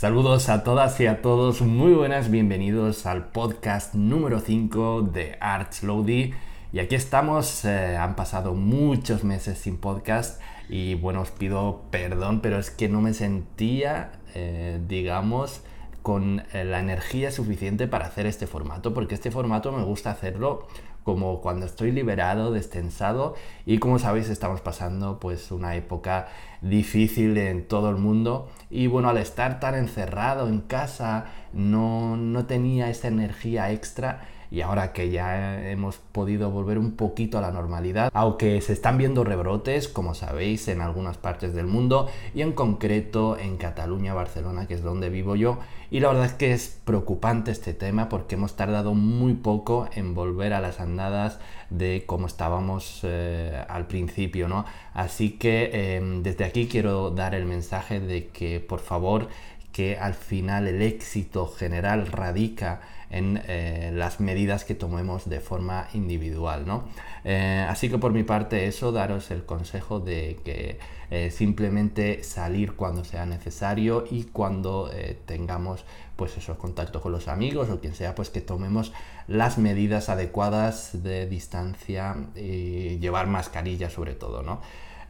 [0.00, 5.82] Saludos a todas y a todos, muy buenas, bienvenidos al podcast número 5 de Arts
[5.82, 6.32] Lodi.
[6.72, 10.40] Y aquí estamos, eh, han pasado muchos meses sin podcast
[10.70, 15.60] y bueno, os pido perdón, pero es que no me sentía, eh, digamos,
[16.00, 20.66] con eh, la energía suficiente para hacer este formato, porque este formato me gusta hacerlo
[21.10, 23.34] como cuando estoy liberado, destensado
[23.66, 26.28] y como sabéis estamos pasando pues una época
[26.60, 28.48] difícil en todo el mundo.
[28.70, 34.62] Y bueno al estar tan encerrado en casa no, no tenía esa energía extra y
[34.62, 39.24] ahora que ya hemos podido volver un poquito a la normalidad, aunque se están viendo
[39.24, 44.74] rebrotes, como sabéis, en algunas partes del mundo y en concreto en Cataluña, Barcelona, que
[44.74, 45.58] es donde vivo yo,
[45.90, 50.14] y la verdad es que es preocupante este tema porque hemos tardado muy poco en
[50.14, 51.38] volver a las andadas
[51.68, 54.64] de cómo estábamos eh, al principio, ¿no?
[54.94, 59.28] Así que em, desde aquí quiero dar el mensaje de que por favor
[59.72, 62.80] que al final el éxito general radica
[63.10, 66.66] en eh, las medidas que tomemos de forma individual.
[66.66, 66.84] ¿no?
[67.24, 70.78] Eh, así que por mi parte eso, daros el consejo de que
[71.10, 74.90] eh, simplemente salir cuando sea necesario y cuando
[75.26, 78.92] tengamos pues esos contactos con los amigos o quien sea, pues que tomemos
[79.26, 84.60] las medidas adecuadas de distancia y llevar mascarilla sobre todo, ¿no?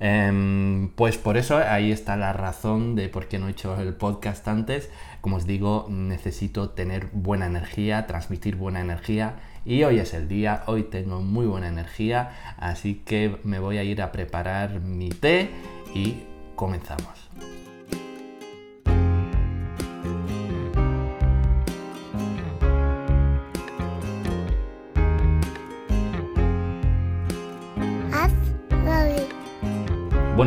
[0.00, 3.94] Em, pues por eso ahí está la razón de por qué no he hecho el
[3.94, 4.90] podcast antes.
[5.20, 9.34] Como os digo, necesito tener buena energía, transmitir buena energía
[9.64, 13.84] y hoy es el día, hoy tengo muy buena energía, así que me voy a
[13.84, 15.50] ir a preparar mi té
[15.94, 16.22] y
[16.56, 17.28] comenzamos.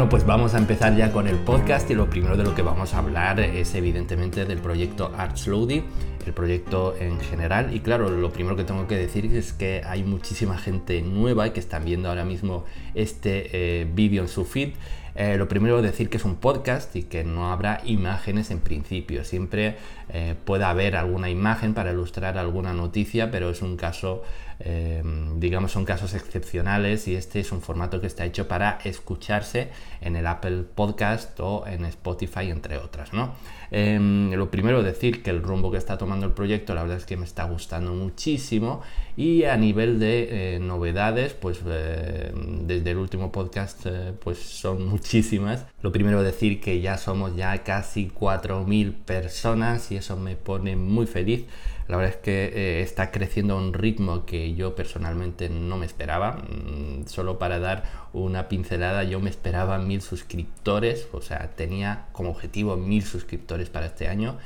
[0.04, 2.62] Bueno, pues vamos a empezar ya con el podcast y lo primero de lo que
[2.62, 5.82] vamos a hablar es evidentemente del proyecto Arts Lodi,
[6.26, 7.74] el proyecto en general.
[7.74, 11.62] Y claro, lo primero que tengo que decir es que hay muchísima gente nueva que
[11.62, 14.74] están viendo ahora mismo este eh, vídeo en su feed.
[15.16, 19.24] Eh, lo primero decir que es un podcast y que no habrá imágenes en principio.
[19.24, 19.78] Siempre
[20.10, 24.24] eh, puede haber alguna imagen para ilustrar alguna noticia, pero es un caso
[24.66, 29.70] Em, digamos, son casos excepcionales y este es un formato que está hecho para escucharse
[30.00, 33.12] en el Apple Podcast o en Spotify, entre otras.
[33.12, 33.34] ¿no?
[33.72, 37.06] Em, lo primero, decir que el rumbo que está tomando el proyecto, la verdad es
[37.06, 38.82] que me está gustando muchísimo
[39.18, 42.32] y a nivel de eh, novedades, pues eh,
[42.62, 45.66] desde el último podcast, eh, pues son muchísimas.
[45.82, 51.06] Lo primero, decir que ya somos ya casi 4.000 personas y eso me pone muy
[51.06, 51.46] feliz.
[51.88, 55.86] La verdad es que eh, está creciendo a un ritmo que yo personalmente no me
[55.86, 56.38] esperaba.
[56.38, 57.84] Mm, solo para dar
[58.14, 63.88] una pincelada, yo me esperaba mil suscriptores, o sea, tenía como objetivo mil suscriptores para
[63.88, 64.38] este año.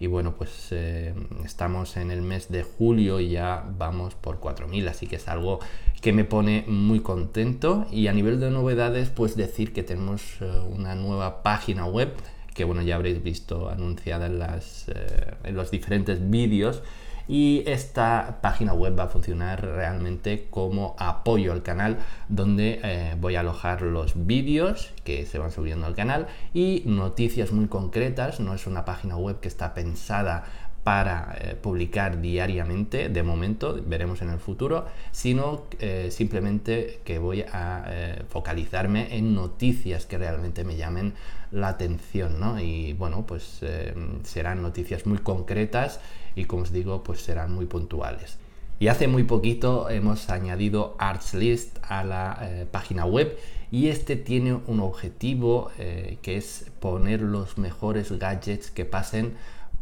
[0.00, 4.88] Y bueno, pues eh, estamos en el mes de julio y ya vamos por 4.000,
[4.88, 5.60] así que es algo
[6.00, 7.86] que me pone muy contento.
[7.90, 12.12] Y a nivel de novedades, pues decir que tenemos eh, una nueva página web
[12.54, 16.82] que bueno, ya habréis visto anunciada en, las, eh, en los diferentes vídeos.
[17.26, 21.96] Y esta página web va a funcionar realmente como apoyo al canal,
[22.28, 27.50] donde eh, voy a alojar los vídeos que se van subiendo al canal y noticias
[27.50, 28.40] muy concretas.
[28.40, 30.44] No es una página web que está pensada
[30.84, 37.40] para eh, publicar diariamente, de momento, veremos en el futuro, sino eh, simplemente que voy
[37.40, 41.14] a eh, focalizarme en noticias que realmente me llamen
[41.50, 42.60] la atención, ¿no?
[42.60, 43.60] Y bueno, pues
[44.24, 46.00] serán noticias muy concretas
[46.34, 48.38] y como os digo, pues serán muy puntuales.
[48.80, 53.38] Y hace muy poquito hemos añadido Arts List a la página web
[53.70, 59.34] y este tiene un objetivo que es poner los mejores gadgets que pasen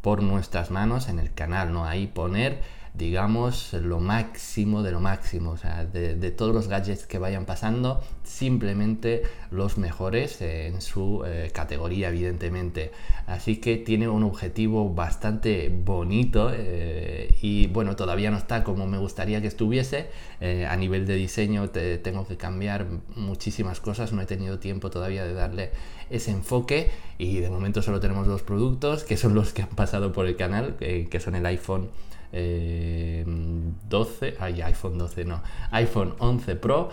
[0.03, 1.87] por nuestras manos en el canal, ¿no?
[1.87, 2.61] Ahí poner,
[2.93, 8.03] digamos, lo máximo de lo máximo, o sea, de, todos los gadgets que vayan pasando,
[8.25, 12.93] simplemente los mejores en su eh, categoría, evidentemente.
[13.27, 18.99] Así que tiene un objetivo bastante bonito eh, y bueno, todavía no está como me
[18.99, 20.09] gustaría que estuviese.
[20.41, 24.91] Eh, a nivel de diseño te, tengo que cambiar muchísimas cosas, no he tenido tiempo
[24.91, 25.71] todavía de darle
[26.11, 30.13] ese enfoque y de momento solo tenemos dos productos que son los que han pasado
[30.13, 31.91] por el canal, que son el iPhone
[32.33, 36.89] 12, eh, ay, iPhone 12 no, iPhone 11 Pro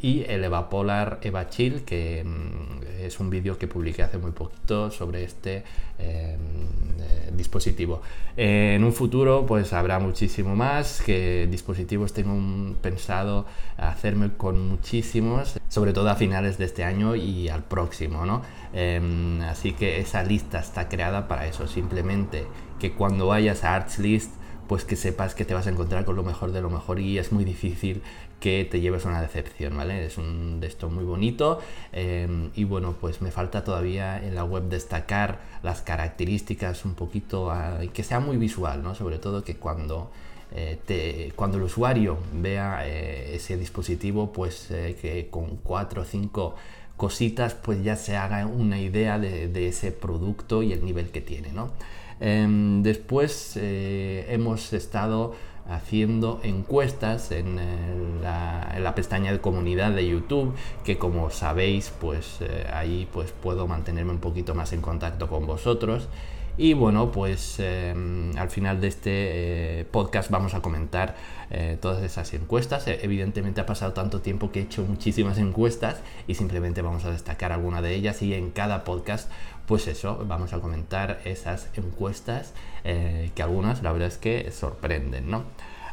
[0.00, 4.90] y el Evapolar Eva Chill, que mm, es un vídeo que publiqué hace muy poquito
[4.90, 5.64] sobre este
[5.98, 6.36] eh,
[7.36, 8.02] dispositivo.
[8.36, 12.34] en un futuro pues habrá muchísimo más, que dispositivos tengo
[12.80, 18.42] pensado hacerme con muchísimos, sobre todo a finales de este año y al próximo, ¿no?
[18.72, 22.46] Em, así que esa lista está creada para eso, simplemente
[22.78, 24.32] que cuando vayas a Arts List
[24.68, 27.18] pues que sepas que te vas a encontrar con lo mejor de lo mejor y
[27.18, 28.02] es muy difícil
[28.40, 30.04] que te lleves una decepción, ¿vale?
[30.04, 31.60] Es un de muy bonito
[31.92, 37.52] em, y bueno, pues me falta todavía en la web destacar las características un poquito,
[37.94, 38.94] que sea muy visual, ¿no?
[38.94, 40.10] Sobre todo que cuando...
[40.54, 46.04] Eh, te, cuando el usuario vea eh, ese dispositivo, pues eh, que con cuatro o
[46.04, 46.56] cinco
[46.98, 51.22] cositas, pues ya se haga una idea de, de ese producto y el nivel que
[51.22, 51.70] tiene, ¿no?
[52.24, 55.34] Em, después eh, hemos estado
[55.68, 60.54] haciendo encuestas en, eh, la, pestaña de comunidad de YouTube
[60.84, 65.46] que como sabéis pues eh, ahí pues puedo mantenerme un poquito más en contacto con
[65.46, 66.06] vosotros
[66.58, 71.16] y bueno, pues em, al final de este eh, podcast vamos a comentar
[71.50, 72.86] eh, todas esas encuestas.
[72.88, 77.10] E, evidentemente ha pasado tanto tiempo que he hecho muchísimas encuestas y simplemente vamos a
[77.10, 79.30] destacar alguna de ellas y en cada podcast,
[79.66, 82.52] pues eso, vamos a comentar esas encuestas
[82.84, 85.44] eh, que algunas la verdad es que sorprenden, ¿no?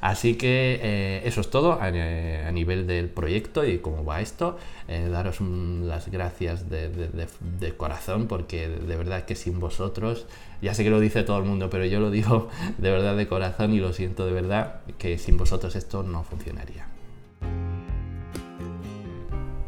[0.01, 1.91] Así que eh, eso es todo a,
[2.51, 4.57] nivel del proyecto y cómo va esto.
[4.87, 10.25] Eh, daros las gracias de, corazón porque de verdad que sin vosotros,
[10.61, 13.27] ya sé que lo dice todo el mundo, pero yo lo digo de verdad de
[13.27, 16.87] corazón y lo siento de verdad que sin vosotros esto no funcionaría.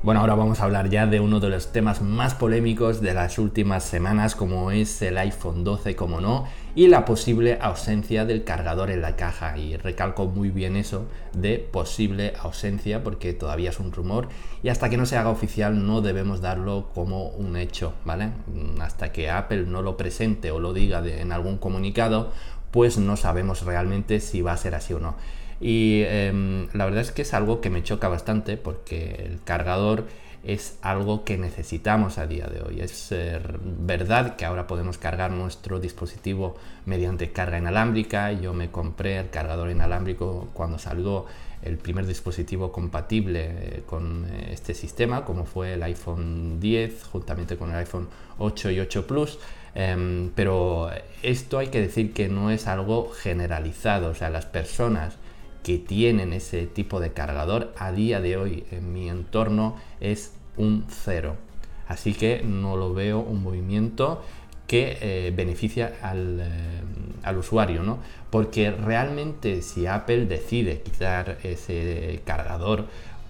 [0.04, 3.38] Bueno, ahora vamos a hablar ya de uno de los temas más polémicos de las
[3.38, 8.90] últimas semanas, como es el iPhone 12, como no, y la posible ausencia del cargador
[8.90, 9.60] en la caja.
[9.60, 14.28] Y recalco muy bien eso de posible ausencia, porque todavía es un rumor,
[14.64, 18.32] y hasta que no se haga oficial no debemos darlo como un hecho, ¿vale?
[18.82, 22.32] Hasta que Apple no lo presente o lo diga en algún comunicado,
[22.72, 25.14] pues no sabemos realmente si va a ser así o no.
[25.62, 30.08] Y em, la verdad es que es algo que me choca bastante porque el cargador
[30.44, 32.82] es algo que necesitamos a día de hoy.
[32.82, 33.14] Es
[33.64, 36.56] verdad que ahora podemos cargar nuestro dispositivo
[36.86, 38.32] mediante carga inalámbrica.
[38.32, 41.26] Yo me compré el cargador inalámbrico cuando salió
[41.62, 47.56] el primer dispositivo compatible eh, con eh, este sistema, como fue el iPhone 10 juntamente
[47.56, 48.08] con el iPhone
[48.40, 49.38] 8 y 8 Plus.
[49.76, 50.90] Em, pero
[51.22, 55.18] esto hay que decir que no es algo generalizado, o sea, las personas
[55.64, 60.86] que tienen ese tipo de cargador a día de hoy en mi entorno es un
[60.90, 61.36] cero.
[61.88, 64.24] Así que no lo veo un movimiento
[64.68, 66.46] que eh, beneficia al, eh,
[67.24, 68.00] al, usuario, ¿no?
[68.30, 72.86] Porque realmente si Apple decide quitar ese cargador,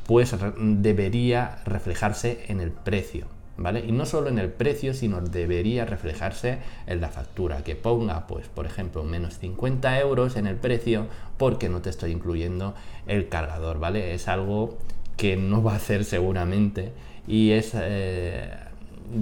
[0.05, 3.25] pues debería reflejarse en el precio.
[3.85, 8.47] Y no solo en el precio, sino debería reflejarse en la factura, que ponga, pues,
[8.47, 12.73] por ejemplo, menos 50 euros en el precio porque no te estoy incluyendo
[13.07, 14.13] el cargador, ¿vale?
[14.13, 14.77] Es algo
[15.17, 16.91] que no va a hacer seguramente
[17.27, 17.71] y es...
[17.75, 18.49] Eh,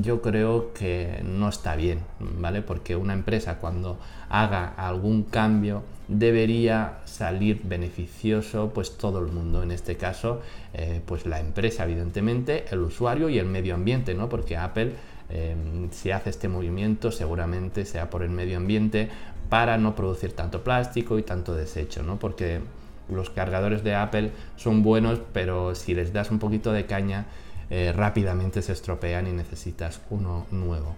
[0.01, 2.61] yo creo que no está bien, ¿vale?
[2.61, 3.97] Porque una empresa cuando
[4.29, 10.41] haga algún cambio debería salir beneficioso pues todo el mundo, en este caso
[10.73, 14.27] eh, pues la empresa evidentemente, el usuario y el medio ambiente, ¿no?
[14.27, 14.93] Porque Apple
[15.29, 19.07] em, si hace este movimiento seguramente sea por el medio ambiente
[19.49, 22.17] para no producir tanto plástico y tanto desecho, ¿no?
[22.17, 22.59] Porque
[23.07, 27.25] los cargadores de Apple son buenos, pero si les das un poquito de caña,
[27.69, 30.95] eh, rápidamente se estropean y necesitas uno nuevo.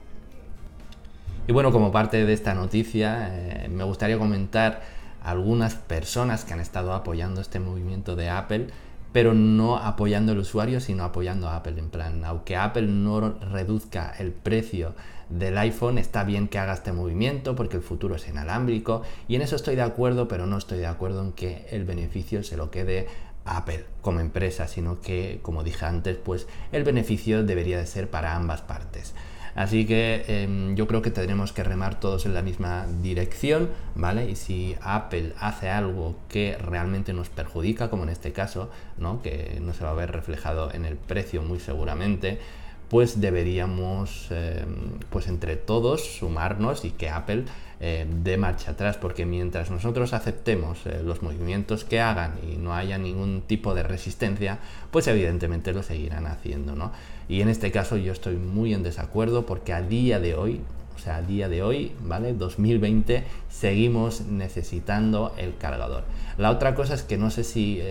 [1.48, 6.60] Y bueno, como parte de esta noticia, eh, me gustaría comentar algunas personas que han
[6.60, 8.68] estado apoyando este movimiento de Apple,
[9.12, 11.78] pero no apoyando al usuario, sino apoyando a Apple.
[11.78, 14.94] En plan, aunque Apple no reduzca el precio
[15.30, 19.42] del iPhone, está bien que haga este movimiento porque el futuro es inalámbrico y en
[19.42, 22.70] eso estoy de acuerdo, pero no estoy de acuerdo en que el beneficio se lo
[22.72, 23.08] quede
[23.46, 28.36] Apple como empresa, sino que, como dije antes, pues el beneficio debería de ser para
[28.36, 29.14] ambas partes.
[29.56, 34.30] Así que em, yo creo que tendremos que remar todos en la misma dirección, ¿vale?
[34.30, 39.22] Y si Apple hace algo que realmente nos perjudica, como en este caso, ¿no?
[39.22, 42.40] Que no se va a ver reflejado en el precio muy seguramente,
[42.92, 44.66] pues deberíamos, eh,
[45.10, 47.46] pues entre todos, sumarnos y que Apple
[47.80, 52.76] eh, dé marcha atrás, porque mientras nosotros aceptemos eh, los movimientos que hagan y no
[52.76, 54.60] haya ningún tipo de resistencia,
[54.92, 56.92] pues evidentemente lo seguirán haciendo, ¿no?
[57.30, 60.60] Y en este caso yo estoy muy en desacuerdo porque a día de hoy,
[60.94, 62.34] o sea, a día de hoy, ¿vale?
[62.34, 66.04] 2020, seguimos necesitando el cargador.
[66.38, 67.82] La otra cosa es que no sé si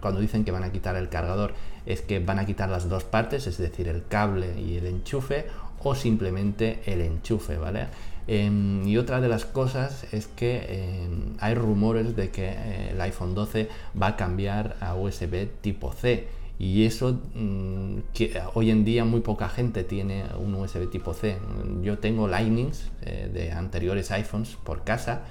[0.00, 1.54] cuando dicen que van a quitar el cargador,
[1.86, 5.46] es que van a quitar las dos partes, es decir, el cable y el enchufe,
[5.82, 7.86] o simplemente el enchufe, ¿vale?
[8.26, 13.00] Em, y otra de las cosas es que em, hay rumores de que eh, el
[13.02, 13.68] iPhone 12
[14.00, 16.26] va a cambiar a USB tipo C.
[16.58, 21.36] Y eso mm, que hoy en día muy poca gente tiene un USB tipo C.
[21.82, 25.22] Yo tengo Lightnings eh, de anteriores iPhones por casa,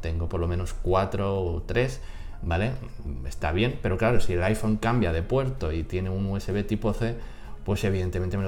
[0.00, 2.00] tengo por lo menos cuatro o tres,
[2.42, 2.72] ¿vale?
[3.26, 6.92] Está bien, pero claro, si el iPhone cambia de puerto y tiene un USB tipo
[6.92, 7.16] C,
[7.64, 8.38] pues evidentemente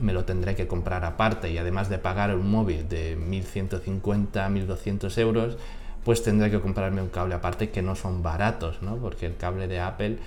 [0.00, 5.18] me lo, tendré que comprar aparte y además de pagar un móvil de 1150, 1200
[5.18, 5.56] euros,
[6.04, 8.96] pues tendré que comprarme un cable aparte que no son baratos, ¿no?
[8.96, 10.18] Porque el cable de Apple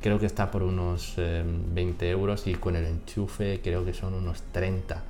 [0.00, 4.14] creo que está por unos 20 eh, euros y con el enchufe creo que son
[4.14, 5.02] unos 30,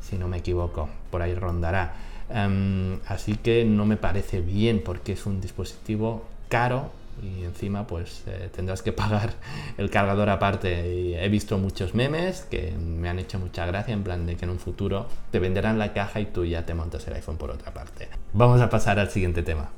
[0.00, 1.94] si no me equivoco, por ahí rondará.
[2.30, 6.90] Em, así que no me parece bien porque es un dispositivo caro
[7.22, 9.34] y encima pues eh, tendrás que pagar
[9.78, 11.24] el cargador aparte.
[11.24, 14.50] He visto muchos memes que me han hecho mucha gracia en plan de que en
[14.50, 17.72] un futuro te venderán la caja y tú ya te montas el iPhone por otra
[17.72, 18.08] parte.
[18.32, 19.70] Vamos a pasar al siguiente tema.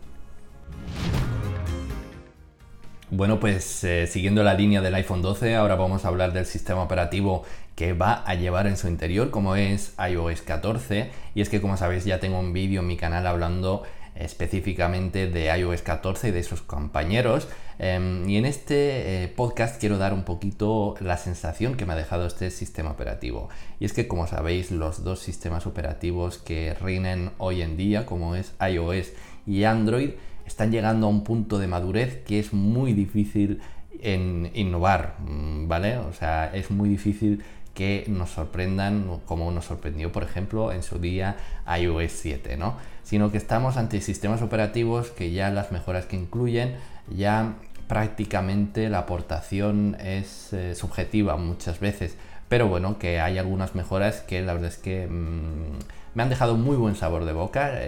[3.10, 6.82] Bueno, pues eh, siguiendo la línea del iPhone 12, ahora vamos a hablar del sistema
[6.82, 7.42] operativo
[7.74, 11.10] que va a llevar en su interior, como es iOS 14.
[11.34, 13.84] Y es que, como sabéis, ya tengo un vídeo en mi canal hablando
[14.18, 17.48] específicamente de iOS 14 y de sus compañeros.
[17.78, 21.96] Em, y en este eh, podcast quiero dar un poquito la sensación que me ha
[21.96, 23.48] dejado este sistema operativo.
[23.78, 28.34] Y es que como sabéis los dos sistemas operativos que reinen hoy en día, como
[28.34, 29.12] es iOS
[29.46, 30.10] y Android,
[30.46, 33.60] están llegando a un punto de madurez que es muy difícil
[34.00, 35.98] en innovar, mm, ¿vale?
[35.98, 37.44] O sea, es muy difícil
[37.78, 41.36] que nos sorprendan como nos sorprendió, por ejemplo, en su día
[41.78, 42.74] iOS 7, ¿no?
[43.04, 46.74] Sino que estamos ante sistemas operativos que ya las mejoras que incluyen
[47.08, 47.54] ya
[47.86, 52.16] prácticamente la aportación es eh, subjetiva muchas veces,
[52.48, 55.78] pero bueno, que hay algunas mejoras que la verdad es que mm,
[56.14, 57.78] me han dejado muy buen sabor de boca.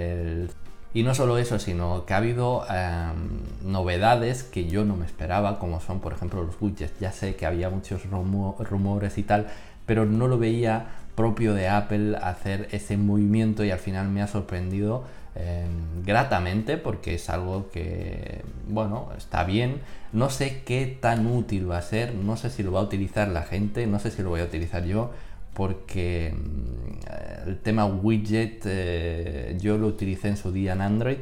[0.92, 5.60] Y no solo eso, sino que ha habido em, novedades que yo no me esperaba,
[5.60, 6.98] como son por ejemplo los widgets.
[6.98, 9.46] Ya sé que había muchos rumores y tal,
[9.90, 14.28] pero no lo veía propio de Apple hacer ese movimiento y al final me ha
[14.28, 15.02] sorprendido
[15.34, 19.80] em, gratamente porque es algo que, bueno, está bien.
[20.12, 23.26] No sé qué tan útil va a ser, no sé si lo va a utilizar
[23.26, 25.10] la gente, no sé si lo voy a utilizar yo
[25.54, 31.18] porque mm, el tema widget eh, yo lo utilicé en su día en Android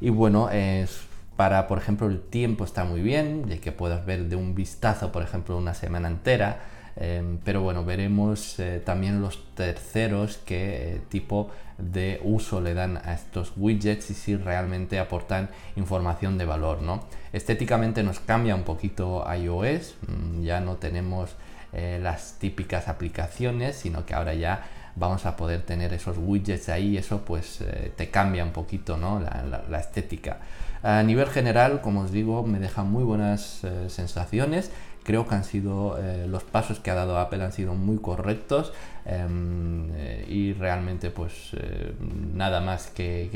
[0.00, 1.00] y bueno, es
[1.34, 5.10] para, por ejemplo, el tiempo está muy bien, ya que puedas ver de un vistazo,
[5.10, 6.60] por ejemplo, una semana entera.
[6.96, 12.98] Em, pero bueno, veremos eh, también los terceros qué eh, tipo de uso le dan
[12.98, 17.04] a estos widgets y si realmente aportan información de valor, ¿no?
[17.32, 21.30] Estéticamente nos cambia un poquito iOS, mm, ya no tenemos
[21.72, 24.62] eh, las típicas aplicaciones, sino que ahora ya
[24.94, 27.64] vamos a poder tener esos widgets ahí, eso pues
[27.96, 29.18] te cambia un poquito ¿no?
[29.20, 30.36] la, estética.
[30.82, 34.70] A nivel general, como os digo, me deja muy buenas sensaciones.
[35.04, 38.72] Creo que han sido eh, los pasos que ha dado Apple han sido muy correctos
[39.04, 41.92] em, eh, y realmente pues eh,
[42.34, 43.28] nada más que,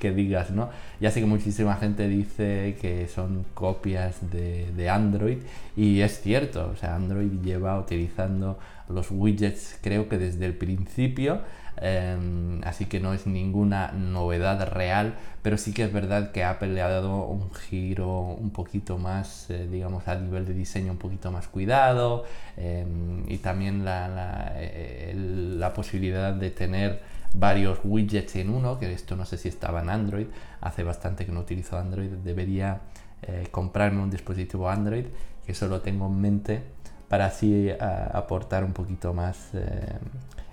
[0.00, 0.70] que, digas no
[1.00, 5.38] ya sé que muchísima gente dice que son copias de, de Android
[5.76, 8.58] y es cierto o sea Android lleva utilizando
[8.88, 11.42] los widgets creo que desde el principio
[11.80, 16.68] Em, así que no es ninguna novedad real, pero sí que es verdad que Apple
[16.68, 20.98] le ha dado un giro un poquito más, eh, digamos, a nivel de diseño un
[20.98, 22.24] poquito más cuidado
[22.56, 27.00] em, y también la, eh, la, posibilidad de tener
[27.34, 30.26] varios widgets en uno, que esto no sé si estaba en Android,
[30.60, 32.80] hace bastante que no utilizo Android, debería
[33.22, 35.04] eh, comprarme un dispositivo Android,
[35.46, 36.62] que eso lo tengo en mente
[37.08, 37.70] para así
[38.12, 39.52] aportar un poquito más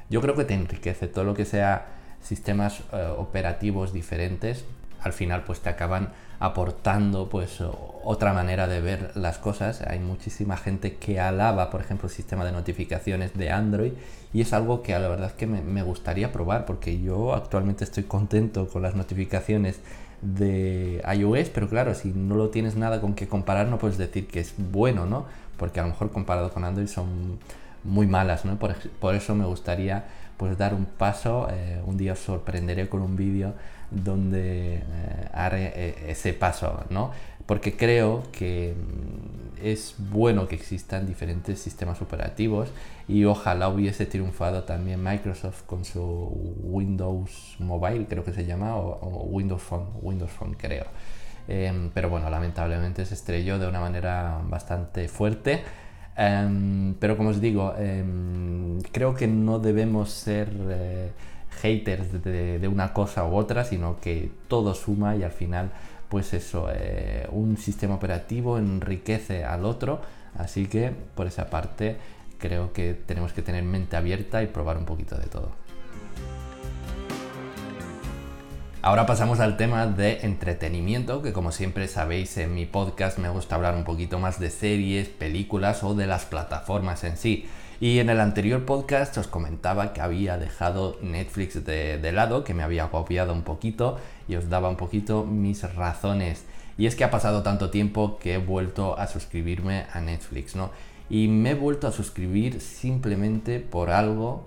[0.09, 1.87] yo creo que te enriquece todo lo que sea
[2.21, 4.65] sistemas eh, operativos diferentes.
[5.01, 6.09] Al final pues te acaban
[6.39, 7.61] aportando pues
[8.03, 9.81] otra manera de ver las cosas.
[9.81, 13.93] Hay muchísima gente que alaba por ejemplo el sistema de notificaciones de Android
[14.33, 17.83] y es algo que a la verdad es que me, gustaría probar porque yo actualmente
[17.83, 19.79] estoy contento con las notificaciones
[20.21, 24.27] de iOS pero claro si no lo tienes nada con que comparar no puedes decir
[24.27, 25.25] que es bueno no
[25.57, 27.39] porque a lo mejor comparado con Android son
[27.85, 28.57] muy malas, ¿no?
[28.57, 30.05] Por, eso me gustaría
[30.37, 33.53] pues dar un paso, eh, un día os sorprenderé con un vídeo
[33.91, 34.81] donde eh,
[35.33, 37.11] haré eh, ese paso, ¿no?
[37.45, 42.69] Porque creo que mm, es bueno que existan diferentes sistemas operativos
[43.07, 46.01] y ojalá hubiese triunfado también Microsoft con su
[46.63, 50.85] Windows Mobile, creo que se llama, o, Windows Phone, Windows Phone creo.
[51.47, 55.63] Em, pero bueno, lamentablemente se estrelló de una manera bastante fuerte
[56.17, 61.11] Em, pero como os digo, em, creo que no debemos ser eh,
[61.61, 65.71] haters de, una cosa u otra, sino que todo suma y al final,
[66.09, 70.01] pues eso, eh, un sistema operativo enriquece al otro,
[70.37, 71.97] así que por esa parte
[72.39, 75.64] creo que tenemos que tener mente abierta y probar un poquito de todo.
[78.85, 83.55] Ahora pasamos al tema de entretenimiento, que como siempre sabéis en mi podcast me gusta
[83.55, 87.47] hablar un poquito más de series, películas o de las plataformas en sí.
[87.81, 92.61] Y en el anterior podcast os comentaba que había dejado Netflix de, lado, que me
[92.61, 96.45] había copiado un poquito y os daba un poquito mis razones.
[96.77, 100.69] Y es que ha pasado tanto tiempo que he vuelto a suscribirme a Netflix, ¿no?
[101.09, 104.43] Y me he vuelto a suscribir simplemente por algo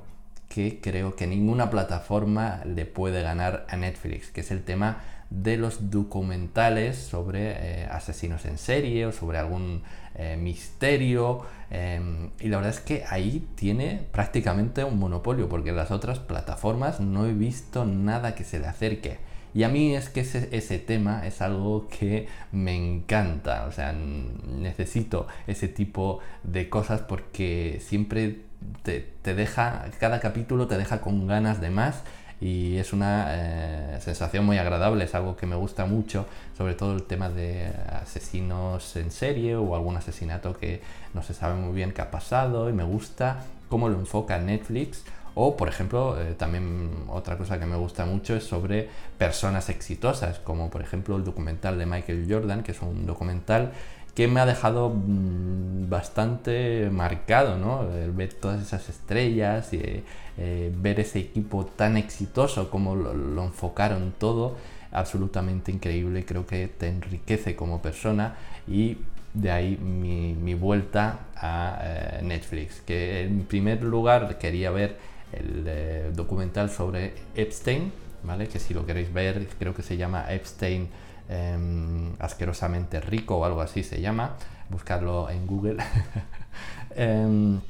[0.49, 5.59] que creo que ninguna plataforma le puede ganar a Netflix, que es el tema de
[5.59, 9.83] los documentales sobre eh, asesinos en serie o sobre algún
[10.15, 11.43] eh, misterio.
[11.71, 16.19] Em, y la verdad es que ahí tiene prácticamente un monopolio, porque en las otras
[16.19, 19.19] plataformas no he visto nada que se le acerque.
[19.55, 23.93] Y a mí es que ese, ese, tema es algo que me encanta, o sea,
[23.93, 28.48] necesito ese tipo de cosas porque siempre
[28.83, 32.03] te, deja, cada capítulo te deja con ganas de más
[32.41, 36.95] y es una eh, sensación muy agradable, es algo que me gusta mucho, sobre todo
[36.95, 40.81] el tema de asesinos en serie o algún asesinato que
[41.15, 45.05] no se sabe muy bien qué ha pasado y me gusta cómo lo enfoca Netflix.
[45.41, 48.89] O, por ejemplo, eh, también otra cosa que me gusta mucho es sobre
[49.19, 53.71] personas exitosas, como por ejemplo el documental de Michael Jordan, que es un documental
[54.19, 57.87] que me ha dejado mm, bastante marcado, ¿no?
[58.17, 60.03] ver todas esas estrellas y
[60.37, 64.57] eh, ver ese equipo tan exitoso como lo, enfocaron todo,
[64.91, 68.35] absolutamente increíble, creo que te enriquece como persona
[68.67, 68.97] y
[69.35, 74.97] de ahí mi, vuelta a eh, Netflix, que en primer lugar quería ver
[75.33, 77.93] el eh, documental sobre Epstein,
[78.25, 78.49] ¿vale?
[78.49, 80.89] Que si lo queréis ver, creo que se llama Epstein
[81.31, 84.37] Em, asquerosamente rico o algo así se llama,
[84.71, 85.77] buscarlo en Google.
[86.97, 87.61] Em,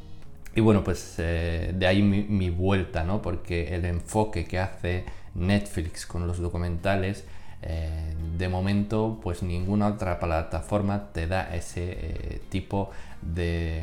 [0.54, 3.20] y bueno, pues eh, de ahí mi, vuelta, ¿no?
[3.20, 7.24] Porque el enfoque que hace Netflix con los documentales,
[7.62, 13.82] eh, de momento, pues ninguna otra plataforma te da ese eh, tipo de,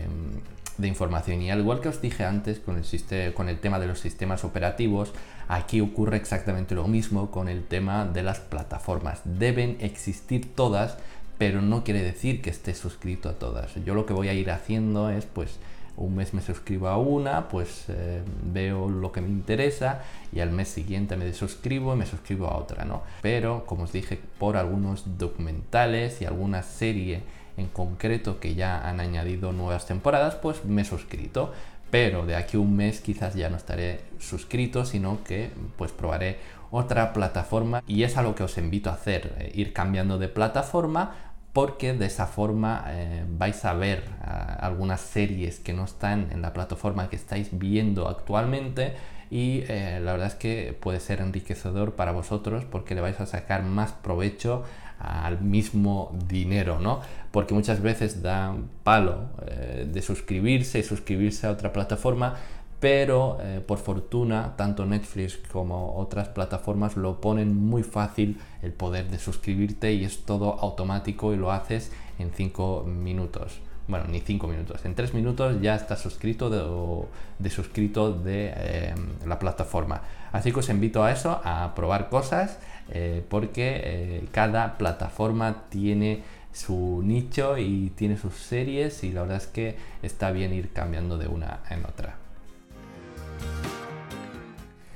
[0.78, 1.42] de, información.
[1.42, 4.44] Y al igual que os dije antes con el, con el tema de los sistemas
[4.44, 5.14] operativos,
[5.48, 9.22] Aquí ocurre exactamente lo mismo con el tema de las plataformas.
[9.26, 10.98] Deben existir todas,
[11.38, 13.76] pero no quiere decir que esté suscrito a todas.
[13.86, 15.60] Yo lo que voy a ir haciendo es pues
[15.98, 20.52] un mes me suscribo a una, pues eh, veo lo que me interesa y al
[20.52, 23.04] mes siguiente me desuscribo y me suscribo a otra, ¿no?
[23.22, 27.22] Pero como os dije, por algunos documentales y alguna serie
[27.58, 31.54] en concreto que ya han añadido nuevas temporadas, pues me he suscrito.
[31.91, 36.39] Pero de aquí a un mes quizás ya no estaré suscrito, sino que pues probaré
[36.72, 37.84] otra plataforma.
[37.88, 41.15] Y es a lo que os invito a hacer, eh, ir cambiando de plataforma
[41.56, 46.41] porque de esa forma eh, vais a ver ah, algunas series que no están en
[46.41, 48.96] la plataforma que estáis viendo actualmente.
[49.32, 53.26] Y eh, la verdad es que puede ser enriquecedor para vosotros porque le vais a
[53.26, 54.65] sacar más provecho
[54.99, 57.01] al mismo dinero, ¿no?
[57.31, 62.36] Porque muchas veces da palo eh, de suscribirse y suscribirse a otra plataforma,
[62.79, 69.10] pero eh, por fortuna tanto Netflix como otras plataformas lo ponen muy fácil el poder
[69.10, 73.60] de suscribirte y es todo automático y lo haces en 5 minutos.
[73.88, 76.63] Bueno, ni 5 minutos, en 3 minutos ya estás suscrito de,
[77.38, 78.95] de suscrito de eh,
[79.27, 80.01] la plataforma.
[80.31, 86.24] Así que os invito a eso, a probar cosas eh, porque eh, cada plataforma tiene
[86.54, 91.17] su nicho y tiene sus series y la verdad es que está bien ir cambiando
[91.17, 92.15] de una en otra.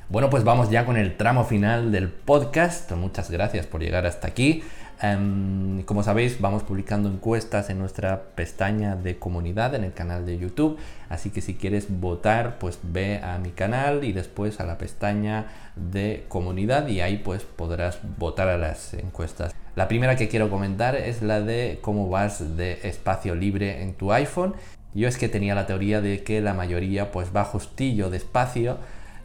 [0.07, 2.91] Bueno, pues vamos ya con el tramo final del podcast.
[2.93, 4.63] Muchas gracias por llegar hasta aquí.
[5.01, 10.37] Em, como sabéis, vamos publicando encuestas en nuestra pestaña de comunidad en el canal de
[10.37, 10.77] YouTube.
[11.07, 15.45] Así que si quieres votar, pues ve a mi canal y después a la pestaña
[15.77, 19.55] de comunidad y ahí pues podrás votar a las encuestas.
[19.75, 24.11] La primera que quiero comentar es la de cómo vas de espacio libre en tu
[24.11, 24.55] iPhone.
[24.93, 28.77] Yo es que tenía la teoría de que la mayoría pues va justillo de espacio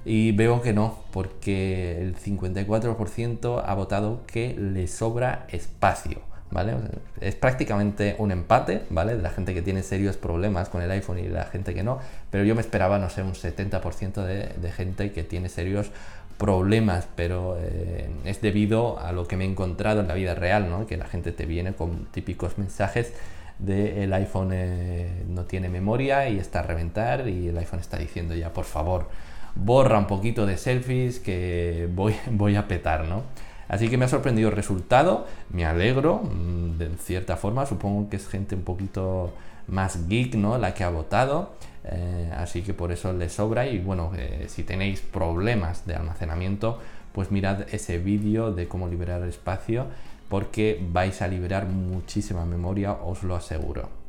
[0.05, 6.75] y veo que no, porque el 54% ha votado que le sobra espacio, ¿vale?
[7.21, 9.17] Es prácticamente un empate, ¿vale?
[9.17, 11.99] De la gente que tiene serios problemas con el iPhone y la gente que no,
[12.31, 15.91] pero yo me esperaba, no sé, un 70% de, de, gente que tiene serios
[16.37, 20.69] problemas, pero eh, es debido a lo que me he encontrado en la vida real,
[20.69, 20.87] ¿no?
[20.87, 23.13] Que la gente te viene con típicos mensajes
[23.59, 27.97] de el iPhone eh, no tiene memoria y está a reventar y el iPhone está
[27.97, 29.09] diciendo ya, por favor,
[29.55, 31.89] borra un poquito de selfies que
[32.31, 33.23] voy, a petar, ¿no?
[33.69, 38.17] Así que me ha sorprendido el resultado, me alegro, mm, de cierta forma, supongo que
[38.17, 39.33] es gente un poquito
[39.69, 40.59] más geek, ¿no?
[40.59, 41.53] La que ha votado,
[41.85, 46.79] eh, así que por eso le sobra y bueno, eh, si tenéis problemas de almacenamiento,
[47.13, 49.87] pues mirad ese vídeo de cómo liberar espacio
[50.29, 54.04] porque vais a liberar muchísima memoria, os lo aseguro.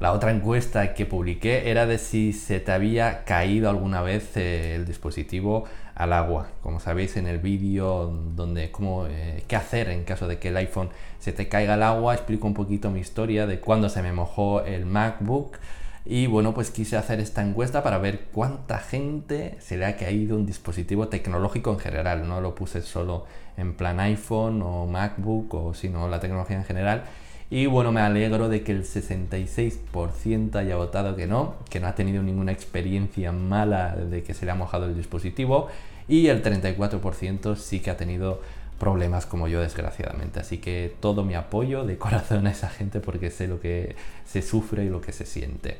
[0.00, 4.76] La otra encuesta que publiqué era de si se te había caído alguna vez eh,
[4.76, 5.64] el dispositivo
[5.96, 6.50] al agua.
[6.62, 8.06] Como sabéis en el vídeo
[8.36, 11.82] donde cómo, eh, qué hacer en caso de que el iPhone se te caiga al
[11.82, 15.56] agua, explico un poquito mi historia de cuando se me mojó el MacBook.
[16.04, 20.36] Y bueno, pues quise hacer esta encuesta para ver cuánta gente se le ha caído
[20.36, 22.28] un dispositivo tecnológico en general.
[22.28, 27.02] No lo puse solo en plan iPhone o MacBook o sino la tecnología en general.
[27.50, 31.94] Y bueno, me alegro de que el 66% haya votado que no, que no ha
[31.94, 35.68] tenido ninguna experiencia mala de que se le ha mojado el dispositivo.
[36.08, 38.42] Y el 34% sí que ha tenido
[38.78, 40.40] problemas como yo desgraciadamente.
[40.40, 44.42] Así que todo mi apoyo de corazón a esa gente porque sé lo que se
[44.42, 45.78] sufre y lo que se siente.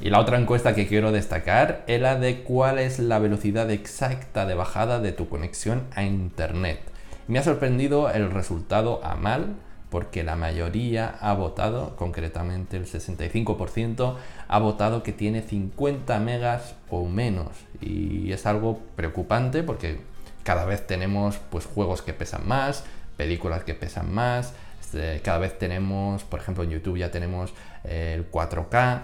[0.00, 4.46] Y la otra encuesta que quiero destacar es la de cuál es la velocidad exacta
[4.46, 6.95] de bajada de tu conexión a Internet.
[7.28, 9.56] Me ha sorprendido el resultado a mal
[9.90, 14.16] porque la mayoría ha votado, concretamente el 65%,
[14.48, 17.48] ha votado que tiene 50 megas o menos.
[17.80, 20.00] Y es algo preocupante porque
[20.42, 22.84] cada vez tenemos pues, juegos que pesan más,
[23.16, 27.52] películas que pesan más, este, cada vez tenemos, por ejemplo en YouTube ya tenemos
[27.84, 29.02] eh, el 4K.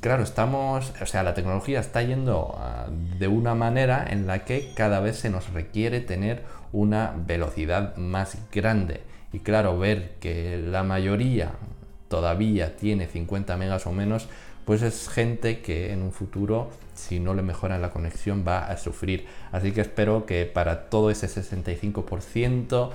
[0.00, 2.86] claro, estamos, o sea, la tecnología está yendo ah,
[3.18, 8.38] de una manera en la que cada vez se nos requiere tener una velocidad más
[8.52, 9.02] grande.
[9.32, 11.52] Y claro, ver que la mayoría
[12.08, 14.28] todavía tiene 50 megas o menos,
[14.64, 18.76] pues es gente que en un futuro, si no le mejoran la conexión, va a
[18.76, 19.26] sufrir.
[19.52, 22.90] Así que espero que para todo ese 65%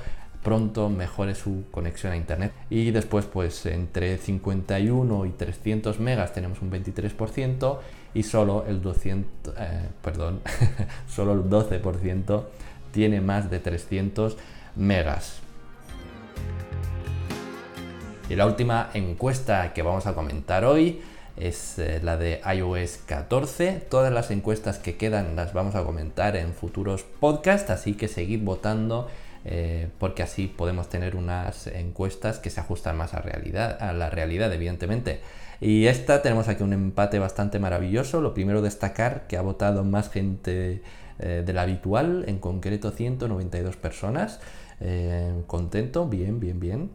[0.46, 6.62] pronto mejore su conexión a internet y después pues entre 51 y 300 megas tenemos
[6.62, 7.80] un 23%
[8.14, 10.42] y solo el 200 eh, perdón
[11.10, 12.44] solo el 12%
[12.96, 14.38] tiene más de 300
[14.78, 15.40] megas.
[18.30, 21.02] Y la última encuesta que vamos a comentar hoy
[21.36, 23.86] es eh, la de iOS 14.
[23.90, 28.42] Todas las encuestas que quedan las vamos a comentar en futuros podcasts, así que seguid
[28.44, 29.10] votando
[29.44, 34.10] eh, porque así podemos tener unas encuestas que se ajustan más a, realidad, a la
[34.10, 35.20] realidad, evidentemente.
[35.60, 38.22] Y esta tenemos aquí un empate bastante maravilloso.
[38.22, 40.82] Lo primero destacar que ha votado más gente
[41.20, 44.40] eh, de la habitual, en concreto 192 personas.
[44.80, 46.90] Eh, contento, bien, bien, bien.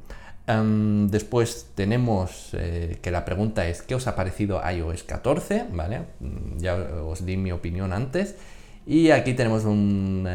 [1.10, 5.66] después tenemos eh, que la pregunta es ¿qué os ha parecido iOS 14?
[5.72, 6.00] ¿Vale?
[6.20, 8.36] Mm, ya os di mi opinión antes.
[8.86, 10.26] Y aquí tenemos un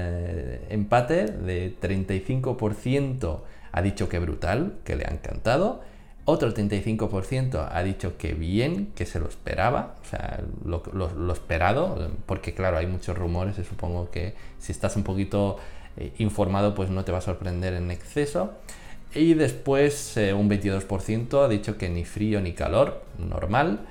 [0.70, 3.42] empate de 35%
[3.76, 5.82] ha dicho que brutal, que le ha encantado.
[6.28, 12.56] Otro 35% ha dicho que bien, que se lo esperaba, o sea, lo, esperado, porque
[12.56, 15.58] claro, hay muchos rumores y supongo que si estás un poquito
[15.98, 18.54] eh, informado, pues no te va a sorprender en exceso.
[19.14, 23.82] Y después eh, un 22% ha dicho que ni frío ni calor, normal,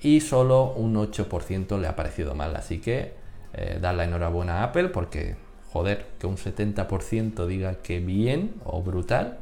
[0.00, 2.56] y solo un 8% le ha parecido mal.
[2.56, 3.12] Así que
[3.52, 5.36] eh, dar la enhorabuena a Apple porque,
[5.72, 9.38] joder, que un 70% diga que bien o brutal,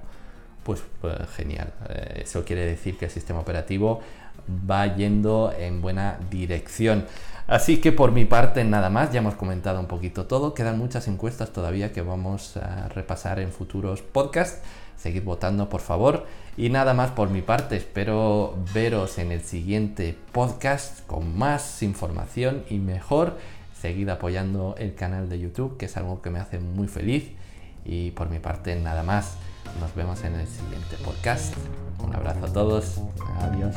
[0.62, 1.72] pues, pues, genial.
[1.88, 4.00] Eh, eso quiere decir que el sistema operativo
[4.48, 7.06] va yendo en buena dirección.
[7.46, 11.08] Así que por mi parte nada más, ya hemos comentado un poquito todo, quedan muchas
[11.08, 14.60] encuestas todavía que vamos a repasar en futuros podcasts,
[14.96, 16.26] seguid votando por favor.
[16.56, 22.64] Y nada más por mi parte, espero veros en el siguiente podcast con más información
[22.70, 23.38] y mejor,
[23.80, 27.32] seguid apoyando el canal de YouTube que es algo que me hace muy feliz.
[27.84, 29.36] Y por mi parte nada más.
[29.80, 31.54] Nos vemos en el siguiente podcast.
[31.98, 33.00] Un abrazo a todos.
[33.40, 33.74] Adiós.